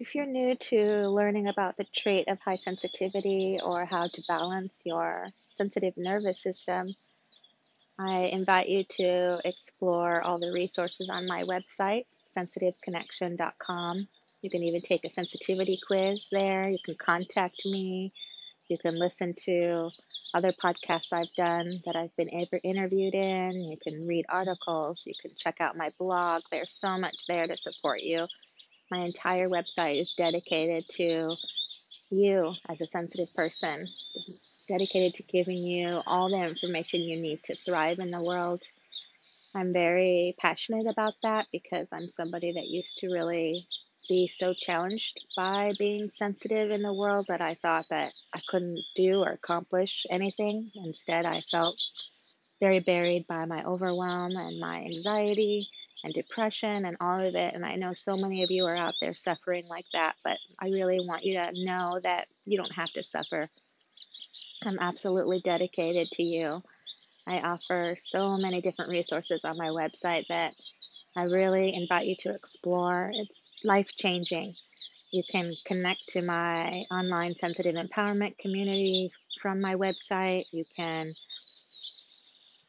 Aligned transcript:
If 0.00 0.14
you're 0.14 0.26
new 0.26 0.54
to 0.54 1.08
learning 1.08 1.48
about 1.48 1.76
the 1.76 1.86
trait 1.92 2.28
of 2.28 2.38
high 2.38 2.54
sensitivity 2.54 3.58
or 3.64 3.84
how 3.84 4.06
to 4.06 4.22
balance 4.28 4.82
your 4.86 5.26
sensitive 5.48 5.94
nervous 5.96 6.40
system, 6.40 6.94
I 7.98 8.26
invite 8.26 8.68
you 8.68 8.84
to 8.84 9.40
explore 9.44 10.22
all 10.22 10.38
the 10.38 10.52
resources 10.52 11.10
on 11.10 11.26
my 11.26 11.42
website, 11.42 12.04
sensitiveconnection.com. 12.36 14.06
You 14.42 14.50
can 14.50 14.62
even 14.62 14.82
take 14.82 15.04
a 15.04 15.10
sensitivity 15.10 15.80
quiz 15.84 16.28
there. 16.30 16.68
You 16.68 16.78
can 16.84 16.94
contact 16.94 17.62
me. 17.64 18.12
You 18.68 18.78
can 18.78 19.00
listen 19.00 19.34
to 19.46 19.90
other 20.32 20.52
podcasts 20.52 21.12
I've 21.12 21.34
done 21.36 21.80
that 21.86 21.96
I've 21.96 22.14
been 22.14 22.28
interviewed 22.28 23.14
in. 23.14 23.64
You 23.64 23.76
can 23.82 24.06
read 24.06 24.26
articles. 24.28 25.02
You 25.06 25.14
can 25.20 25.32
check 25.36 25.60
out 25.60 25.76
my 25.76 25.90
blog. 25.98 26.42
There's 26.52 26.70
so 26.70 26.96
much 26.98 27.26
there 27.26 27.48
to 27.48 27.56
support 27.56 28.00
you 28.02 28.28
my 28.90 28.98
entire 28.98 29.48
website 29.48 30.00
is 30.00 30.14
dedicated 30.14 30.88
to 30.88 31.34
you 32.10 32.52
as 32.70 32.80
a 32.80 32.86
sensitive 32.86 33.34
person, 33.34 33.86
dedicated 34.68 35.14
to 35.14 35.22
giving 35.24 35.58
you 35.58 36.00
all 36.06 36.30
the 36.30 36.48
information 36.48 37.00
you 37.00 37.20
need 37.20 37.42
to 37.44 37.54
thrive 37.54 37.98
in 37.98 38.10
the 38.10 38.22
world. 38.22 38.62
I'm 39.54 39.72
very 39.72 40.34
passionate 40.38 40.86
about 40.86 41.14
that 41.22 41.46
because 41.52 41.88
I'm 41.92 42.08
somebody 42.08 42.52
that 42.52 42.68
used 42.68 42.98
to 42.98 43.12
really 43.12 43.64
be 44.08 44.26
so 44.26 44.54
challenged 44.54 45.26
by 45.36 45.72
being 45.78 46.08
sensitive 46.08 46.70
in 46.70 46.82
the 46.82 46.94
world 46.94 47.26
that 47.28 47.40
I 47.42 47.56
thought 47.56 47.86
that 47.90 48.12
I 48.34 48.40
couldn't 48.48 48.82
do 48.96 49.18
or 49.22 49.28
accomplish 49.28 50.06
anything. 50.10 50.70
Instead, 50.76 51.26
I 51.26 51.40
felt 51.42 51.80
very 52.60 52.80
buried 52.80 53.26
by 53.26 53.44
my 53.44 53.64
overwhelm 53.64 54.36
and 54.36 54.58
my 54.58 54.84
anxiety 54.84 55.68
and 56.04 56.14
depression 56.14 56.84
and 56.84 56.96
all 57.00 57.20
of 57.20 57.34
it. 57.34 57.54
And 57.54 57.64
I 57.64 57.76
know 57.76 57.92
so 57.92 58.16
many 58.16 58.42
of 58.42 58.50
you 58.50 58.66
are 58.66 58.76
out 58.76 58.94
there 59.00 59.14
suffering 59.14 59.66
like 59.68 59.86
that, 59.92 60.16
but 60.24 60.38
I 60.60 60.68
really 60.68 61.00
want 61.00 61.24
you 61.24 61.38
to 61.38 61.50
know 61.64 61.98
that 62.02 62.26
you 62.46 62.58
don't 62.58 62.72
have 62.72 62.92
to 62.92 63.02
suffer. 63.02 63.48
I'm 64.64 64.78
absolutely 64.80 65.40
dedicated 65.40 66.10
to 66.12 66.22
you. 66.22 66.60
I 67.26 67.40
offer 67.40 67.94
so 67.98 68.36
many 68.36 68.60
different 68.60 68.90
resources 68.90 69.44
on 69.44 69.58
my 69.58 69.68
website 69.68 70.26
that 70.28 70.54
I 71.16 71.24
really 71.24 71.74
invite 71.74 72.06
you 72.06 72.16
to 72.20 72.34
explore. 72.34 73.10
It's 73.14 73.54
life 73.64 73.90
changing. 73.98 74.54
You 75.10 75.22
can 75.30 75.50
connect 75.66 76.08
to 76.10 76.22
my 76.22 76.84
online 76.90 77.32
sensitive 77.32 77.74
empowerment 77.74 78.38
community 78.38 79.10
from 79.40 79.60
my 79.60 79.74
website. 79.74 80.44
You 80.52 80.64
can 80.76 81.12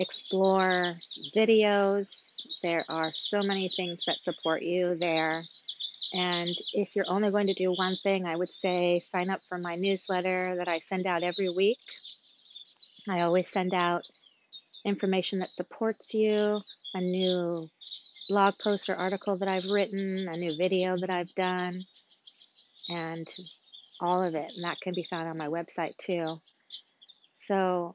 explore 0.00 0.94
videos 1.36 2.30
there 2.62 2.84
are 2.88 3.12
so 3.14 3.42
many 3.42 3.70
things 3.74 4.02
that 4.06 4.22
support 4.22 4.62
you 4.62 4.96
there. 4.96 5.44
And 6.12 6.56
if 6.72 6.96
you're 6.96 7.08
only 7.08 7.30
going 7.30 7.46
to 7.46 7.54
do 7.54 7.72
one 7.72 7.96
thing, 7.96 8.26
I 8.26 8.36
would 8.36 8.52
say 8.52 8.98
sign 9.00 9.30
up 9.30 9.40
for 9.48 9.58
my 9.58 9.76
newsletter 9.76 10.56
that 10.58 10.68
I 10.68 10.78
send 10.78 11.06
out 11.06 11.22
every 11.22 11.48
week. 11.50 11.78
I 13.08 13.20
always 13.22 13.50
send 13.50 13.74
out 13.74 14.02
information 14.84 15.38
that 15.38 15.50
supports 15.50 16.12
you, 16.14 16.60
a 16.94 17.00
new 17.00 17.68
blog 18.28 18.54
post 18.58 18.88
or 18.88 18.96
article 18.96 19.38
that 19.38 19.48
I've 19.48 19.70
written, 19.70 20.28
a 20.28 20.36
new 20.36 20.56
video 20.56 20.96
that 20.96 21.10
I've 21.10 21.34
done, 21.34 21.84
and 22.88 23.26
all 24.00 24.26
of 24.26 24.34
it. 24.34 24.52
And 24.56 24.64
that 24.64 24.80
can 24.80 24.94
be 24.94 25.06
found 25.08 25.28
on 25.28 25.38
my 25.38 25.46
website 25.46 25.96
too. 25.96 26.40
So 27.36 27.94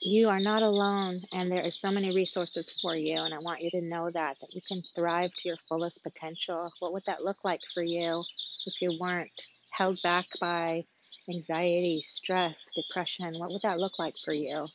you 0.00 0.28
are 0.28 0.40
not 0.40 0.62
alone 0.62 1.22
and 1.32 1.50
there 1.50 1.64
are 1.64 1.70
so 1.70 1.90
many 1.90 2.12
resources 2.12 2.70
for 2.80 2.96
you 2.96 3.16
and 3.16 3.34
i 3.34 3.38
want 3.38 3.62
you 3.62 3.70
to 3.70 3.80
know 3.80 4.10
that 4.10 4.36
that 4.40 4.54
you 4.54 4.60
can 4.66 4.82
thrive 4.94 5.34
to 5.34 5.48
your 5.48 5.58
fullest 5.68 6.02
potential. 6.02 6.72
What 6.78 6.92
would 6.92 7.04
that 7.06 7.24
look 7.24 7.44
like 7.44 7.62
for 7.72 7.82
you 7.82 8.24
if 8.66 8.80
you 8.80 8.92
weren't 8.92 9.30
held 9.70 10.00
back 10.02 10.26
by 10.40 10.84
anxiety 11.28 12.02
stress 12.02 12.66
depression? 12.74 13.38
What 13.38 13.52
would 13.52 13.62
that 13.62 13.80
look 13.80 13.98
like 13.98 14.14
for 14.24 14.32
you? 14.32 14.66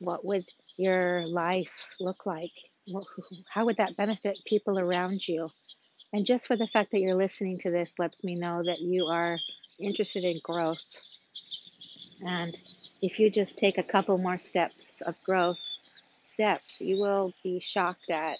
What 0.00 0.24
would 0.24 0.44
your 0.76 1.26
life 1.26 1.72
look 2.00 2.26
like? 2.26 2.52
How 3.52 3.66
would 3.66 3.76
that 3.78 3.96
benefit 3.96 4.44
people 4.46 4.78
around 4.78 5.26
you? 5.26 5.48
And 6.12 6.24
just 6.24 6.46
for 6.46 6.56
the 6.56 6.66
fact 6.66 6.92
that 6.92 7.00
you're 7.00 7.16
listening 7.16 7.58
to 7.60 7.70
this 7.70 7.94
lets 7.98 8.24
me 8.24 8.34
know 8.34 8.62
that 8.64 8.80
you 8.80 9.06
are 9.08 9.38
interested 9.80 10.24
in 10.24 10.40
growth 10.42 10.82
and 12.26 12.54
if 13.02 13.18
you 13.18 13.30
just 13.30 13.58
take 13.58 13.78
a 13.78 13.82
couple 13.82 14.18
more 14.18 14.38
steps 14.38 15.00
of 15.02 15.20
growth 15.22 15.58
steps, 16.20 16.80
you 16.80 17.00
will 17.00 17.32
be 17.44 17.60
shocked 17.60 18.10
at 18.10 18.38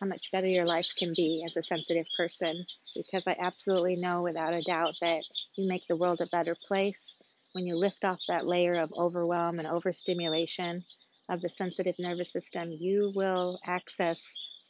how 0.00 0.06
much 0.06 0.30
better 0.32 0.46
your 0.46 0.66
life 0.66 0.88
can 0.98 1.14
be 1.14 1.42
as 1.46 1.56
a 1.56 1.62
sensitive 1.62 2.06
person 2.16 2.64
because 2.94 3.26
I 3.26 3.36
absolutely 3.38 3.96
know 3.96 4.22
without 4.22 4.54
a 4.54 4.62
doubt 4.62 4.96
that 5.00 5.22
you 5.56 5.68
make 5.68 5.86
the 5.86 5.96
world 5.96 6.20
a 6.20 6.26
better 6.26 6.56
place 6.68 7.16
when 7.52 7.66
you 7.66 7.76
lift 7.76 8.04
off 8.04 8.20
that 8.28 8.46
layer 8.46 8.76
of 8.76 8.92
overwhelm 8.96 9.58
and 9.58 9.68
overstimulation 9.68 10.84
of 11.30 11.40
the 11.40 11.48
sensitive 11.48 11.94
nervous 11.98 12.32
system. 12.32 12.68
You 12.70 13.12
will 13.14 13.60
access 13.64 14.20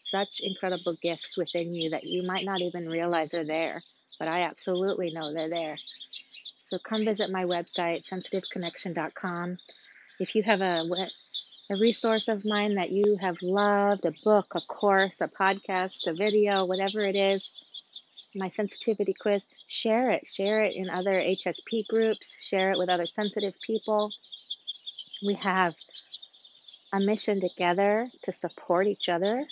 such 0.04 0.40
incredible 0.40 0.96
gifts 1.02 1.36
within 1.36 1.72
you 1.74 1.90
that 1.90 2.04
you 2.04 2.22
might 2.26 2.44
not 2.44 2.60
even 2.62 2.88
realize 2.88 3.34
are 3.34 3.44
there, 3.46 3.82
but 4.18 4.28
I 4.28 4.42
absolutely 4.42 5.10
know 5.10 5.32
they're 5.32 5.48
there. 5.50 5.76
So 6.66 6.78
come 6.78 7.04
visit 7.04 7.30
my 7.30 7.44
website, 7.44 8.08
sensitiveconnection.com. 8.08 9.58
If 10.18 10.34
you 10.34 10.42
have 10.44 10.62
a, 10.62 10.82
a 11.70 11.76
resource 11.78 12.28
of 12.28 12.44
mine 12.46 12.76
that 12.76 12.90
you 12.90 13.16
have 13.20 13.36
loved, 13.42 14.06
a 14.06 14.14
book, 14.24 14.46
a 14.54 14.60
course, 14.62 15.20
a 15.20 15.28
podcast, 15.28 16.06
a 16.06 16.14
video, 16.14 16.64
whatever 16.64 17.00
it 17.00 17.16
is, 17.16 17.50
my 18.34 18.48
sensitivity 18.48 19.14
quiz, 19.20 19.46
share 19.68 20.10
it. 20.10 20.26
Share 20.26 20.62
it 20.62 20.74
in 20.74 20.88
other 20.88 21.12
HSP 21.12 21.86
groups, 21.86 22.42
share 22.42 22.70
it 22.70 22.78
with 22.78 22.88
other 22.88 23.06
sensitive 23.06 23.54
people. 23.60 24.10
We 25.24 25.34
have 25.34 25.74
a 26.94 27.00
mission 27.00 27.42
together 27.42 28.08
to 28.22 28.32
support 28.32 28.86
each 28.86 29.10
other, 29.10 29.44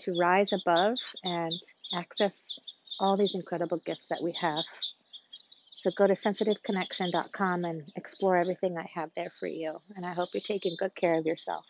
to 0.00 0.18
rise 0.18 0.54
above 0.54 0.96
and 1.22 1.52
access 1.94 2.58
all 2.98 3.18
these 3.18 3.34
incredible 3.34 3.80
gifts 3.84 4.06
that 4.08 4.22
we 4.22 4.32
have. 4.40 4.64
So 5.86 5.92
go 5.92 6.08
to 6.08 6.14
sensitiveconnection.com 6.14 7.64
and 7.64 7.92
explore 7.94 8.36
everything 8.36 8.76
I 8.76 8.88
have 8.94 9.10
there 9.14 9.30
for 9.38 9.46
you. 9.46 9.78
And 9.94 10.04
I 10.04 10.14
hope 10.14 10.30
you're 10.34 10.40
taking 10.40 10.74
good 10.76 10.90
care 10.96 11.14
of 11.14 11.24
yourself. 11.24 11.64